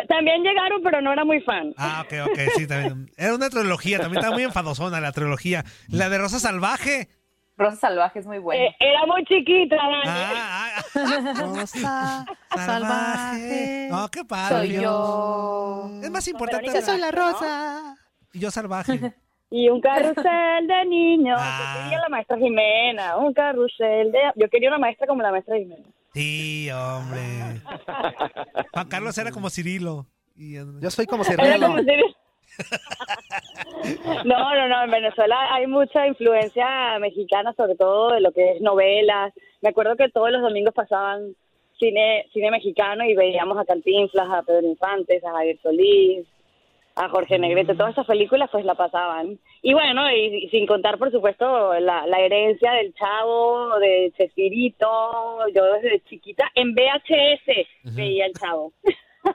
También 0.08 0.42
llegaron, 0.42 0.82
pero 0.82 1.00
no 1.00 1.12
era 1.12 1.24
muy 1.24 1.40
fan. 1.42 1.72
Ah, 1.76 2.04
ok, 2.04 2.30
ok, 2.32 2.38
sí, 2.56 2.66
también. 2.66 3.08
Era 3.16 3.36
una 3.36 3.48
trilogía, 3.50 4.00
también 4.00 4.18
estaba 4.18 4.34
muy 4.34 4.42
enfadosona 4.42 5.00
la 5.00 5.12
trilogía. 5.12 5.64
La 5.88 6.08
de 6.08 6.18
Rosa 6.18 6.40
Salvaje. 6.40 7.08
Rosa 7.56 7.76
Salvaje 7.76 8.18
es 8.18 8.26
muy 8.26 8.38
buena. 8.38 8.64
Eh, 8.64 8.76
era 8.80 9.06
muy 9.06 9.24
chiquita, 9.24 9.76
Dani. 9.76 10.02
Ah, 10.06 10.76
ah, 10.94 11.34
Rosa 11.54 12.26
salvaje. 12.56 13.88
No, 13.90 14.08
qué 14.08 14.24
padre. 14.24 14.56
Soy 14.68 14.82
yo. 14.82 15.90
Es 16.02 16.10
más 16.10 16.28
importante. 16.28 16.66
Verónica 16.66 16.86
Soy 16.86 17.00
la 17.00 17.10
rosa. 17.10 17.96
Y 18.32 18.40
yo 18.40 18.50
salvaje. 18.50 19.14
Y 19.48 19.68
un 19.68 19.80
carrusel 19.80 20.66
de 20.66 20.84
niños. 20.88 21.38
Ah. 21.40 21.74
Yo 21.76 21.84
quería 21.84 22.00
la 22.00 22.08
maestra 22.08 22.36
Jimena. 22.36 23.16
Un 23.16 23.32
carrusel 23.32 24.10
de. 24.10 24.18
Yo 24.34 24.48
quería 24.50 24.68
una 24.70 24.78
maestra 24.78 25.06
como 25.06 25.22
la 25.22 25.30
maestra 25.30 25.56
Jimena. 25.56 25.86
Sí, 26.12 26.68
hombre. 26.72 27.22
Juan 28.72 28.88
Carlos 28.88 29.16
era 29.16 29.30
como 29.30 29.48
Cirilo. 29.48 30.04
Y, 30.34 30.54
Yo 30.54 30.90
soy 30.90 31.06
como 31.06 31.22
Era 31.22 31.44
Cirilo. 31.44 31.66
como 31.68 31.78
si- 31.78 31.86
No, 34.24 34.54
no, 34.54 34.68
no. 34.68 34.84
En 34.84 34.90
Venezuela 34.90 35.54
hay 35.54 35.66
mucha 35.66 36.06
influencia 36.06 36.98
mexicana, 36.98 37.52
sobre 37.56 37.76
todo 37.76 38.12
de 38.12 38.20
lo 38.20 38.32
que 38.32 38.52
es 38.52 38.60
novelas. 38.60 39.32
Me 39.60 39.68
acuerdo 39.68 39.96
que 39.96 40.08
todos 40.08 40.30
los 40.30 40.42
domingos 40.42 40.74
pasaban 40.74 41.34
cine 41.78 42.26
cine 42.32 42.50
mexicano 42.50 43.04
y 43.04 43.14
veíamos 43.14 43.58
a 43.58 43.64
Cantinflas, 43.64 44.28
a 44.30 44.42
Pedro 44.42 44.66
Infantes, 44.66 45.22
a 45.24 45.32
Javier 45.32 45.58
Solís, 45.62 46.26
a 46.96 47.08
Jorge 47.08 47.38
Negrete. 47.38 47.74
Todas 47.74 47.92
esas 47.92 48.06
películas 48.06 48.48
pues 48.50 48.64
la 48.64 48.74
pasaban. 48.74 49.38
Y 49.62 49.72
bueno, 49.72 50.10
y, 50.10 50.44
y 50.44 50.48
sin 50.48 50.66
contar, 50.66 50.98
por 50.98 51.10
supuesto, 51.12 51.78
la, 51.78 52.06
la 52.06 52.20
herencia 52.20 52.72
del 52.72 52.94
Chavo, 52.94 53.78
de 53.78 54.12
Chespirito. 54.16 55.46
Yo 55.54 55.64
desde 55.74 56.02
chiquita 56.08 56.50
en 56.54 56.74
VHS 56.74 57.94
veía 57.94 58.26
el 58.26 58.32
Chavo. 58.32 58.72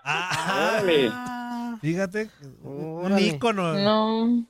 Ah. 0.04 0.82
fíjate, 1.82 2.30
un 2.64 3.18
ícono. 3.20 3.74
No. 3.74 4.44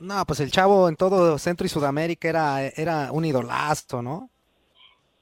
No, 0.00 0.24
pues 0.26 0.40
el 0.40 0.50
chavo 0.50 0.88
en 0.88 0.96
todo 0.96 1.36
Centro 1.38 1.66
y 1.66 1.68
Sudamérica 1.68 2.28
era, 2.28 2.60
era 2.74 3.12
un 3.12 3.24
idolazo, 3.24 4.00
¿no? 4.02 4.30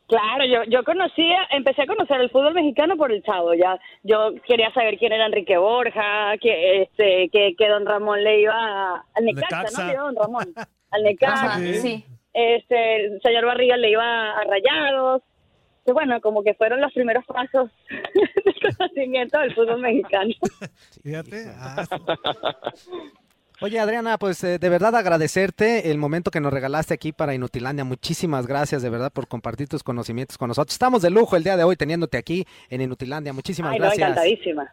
Claro, 0.06 0.44
yo, 0.46 0.62
yo 0.70 0.84
conocía, 0.84 1.36
empecé 1.50 1.82
a 1.82 1.86
conocer 1.86 2.18
el 2.22 2.30
fútbol 2.30 2.54
mexicano 2.54 2.96
por 2.96 3.12
el 3.12 3.22
Chavo, 3.24 3.52
ya. 3.52 3.78
Yo 4.04 4.30
quería 4.46 4.72
saber 4.72 4.96
quién 4.96 5.12
era 5.12 5.26
Enrique 5.26 5.58
Borja, 5.58 6.38
que 6.40 6.82
este, 6.82 7.28
que, 7.30 7.54
que 7.58 7.68
Don 7.68 7.84
Ramón 7.84 8.24
le 8.24 8.40
iba 8.40 8.54
a- 8.54 9.04
al 9.14 9.24
Necaxa, 9.26 9.56
Necaxa. 9.64 9.82
¿no? 9.82 9.86
Le 9.88 9.92
iba 9.92 10.00
a 10.00 10.04
Don 10.06 10.16
Ramón. 10.16 10.54
Al 10.90 11.02
Necaxa. 11.02 11.58
Sí. 11.58 12.04
Este, 12.32 13.04
el 13.04 13.20
señor 13.20 13.44
Barriga 13.44 13.76
le 13.76 13.90
iba 13.90 14.30
a 14.30 14.44
Rayados. 14.44 15.20
Que 15.88 15.92
bueno, 15.94 16.20
como 16.20 16.42
que 16.42 16.52
fueron 16.52 16.82
los 16.82 16.92
primeros 16.92 17.24
pasos 17.24 17.70
de 17.88 18.76
conocimiento 18.76 19.38
del 19.38 19.54
fútbol 19.54 19.80
mexicano. 19.80 20.34
Fíjate. 21.02 21.46
ah, 21.56 21.86
Oye, 23.62 23.80
Adriana, 23.80 24.18
pues 24.18 24.44
eh, 24.44 24.58
de 24.58 24.68
verdad 24.68 24.94
agradecerte 24.96 25.90
el 25.90 25.96
momento 25.96 26.30
que 26.30 26.40
nos 26.40 26.52
regalaste 26.52 26.92
aquí 26.92 27.12
para 27.12 27.32
Inutilandia. 27.34 27.84
Muchísimas 27.84 28.46
gracias 28.46 28.82
de 28.82 28.90
verdad 28.90 29.10
por 29.10 29.28
compartir 29.28 29.66
tus 29.66 29.82
conocimientos 29.82 30.36
con 30.36 30.48
nosotros. 30.48 30.74
Estamos 30.74 31.00
de 31.00 31.08
lujo 31.08 31.36
el 31.36 31.42
día 31.42 31.56
de 31.56 31.64
hoy 31.64 31.76
teniéndote 31.76 32.18
aquí 32.18 32.44
en 32.68 32.82
Inutilandia. 32.82 33.32
Muchísimas 33.32 33.72
Ay, 33.72 33.78
no, 33.78 33.86
gracias. 33.86 34.10
encantadísima. 34.10 34.70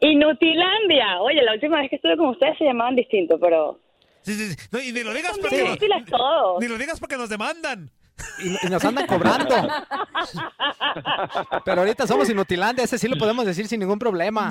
Inutilandia. 0.00 1.22
Oye, 1.22 1.42
la 1.42 1.54
última 1.54 1.80
vez 1.80 1.88
que 1.88 1.96
estuve 1.96 2.18
con 2.18 2.28
ustedes 2.28 2.58
se 2.58 2.64
llamaban 2.64 2.94
distinto, 2.94 3.40
pero 3.40 3.80
sí, 4.20 4.34
sí, 4.34 4.50
sí. 4.50 4.68
No, 4.70 4.82
y 4.82 4.92
ni 4.92 5.02
lo 5.02 5.14
digas 5.14 5.32
son 5.32 5.40
porque 5.40 5.64
nos, 5.64 6.60
ni 6.60 6.68
lo 6.68 6.76
digas 6.76 7.00
porque 7.00 7.16
nos 7.16 7.30
demandan. 7.30 7.90
Y, 8.38 8.66
y 8.66 8.70
nos 8.70 8.84
andan 8.84 9.06
cobrando. 9.06 9.54
Pero 11.64 11.80
ahorita 11.80 12.06
somos 12.06 12.28
Inutilandia, 12.28 12.84
ese 12.84 12.98
sí 12.98 13.08
lo 13.08 13.16
podemos 13.16 13.46
decir 13.46 13.68
sin 13.68 13.80
ningún 13.80 13.98
problema. 13.98 14.50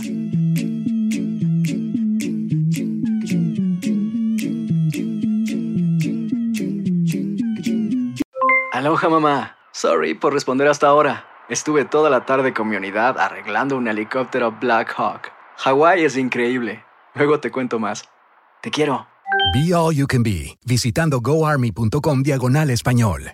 Aloha 8.71 9.09
mamá. 9.09 9.57
Sorry 9.73 10.13
por 10.13 10.33
responder 10.33 10.67
hasta 10.67 10.87
ahora. 10.87 11.25
Estuve 11.49 11.85
toda 11.85 12.09
la 12.09 12.25
tarde 12.25 12.53
con 12.53 12.69
mi 12.69 12.75
unidad 12.77 13.19
arreglando 13.19 13.77
un 13.77 13.87
helicóptero 13.87 14.57
Black 14.59 14.93
Hawk. 14.97 15.31
Hawái 15.57 16.03
es 16.03 16.17
increíble. 16.17 16.83
Luego 17.13 17.39
te 17.39 17.51
cuento 17.51 17.77
más. 17.77 18.09
Te 18.61 18.71
quiero. 18.71 19.07
Be 19.53 19.73
All 19.73 19.93
You 19.93 20.07
Can 20.07 20.23
Be, 20.23 20.57
visitando 20.65 21.19
goarmy.com 21.19 22.23
diagonal 22.23 22.69
español. 22.69 23.33